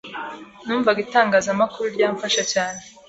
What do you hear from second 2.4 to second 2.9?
cyane